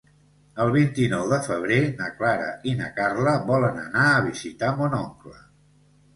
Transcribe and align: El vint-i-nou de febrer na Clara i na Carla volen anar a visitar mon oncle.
El 0.63 0.69
vint-i-nou 0.75 1.25
de 1.33 1.37
febrer 1.47 1.77
na 1.99 2.07
Clara 2.21 2.47
i 2.73 2.73
na 2.81 2.89
Carla 2.97 3.35
volen 3.51 3.79
anar 3.83 4.09
a 4.15 4.27
visitar 4.31 4.73
mon 4.83 4.99
oncle. 5.05 5.37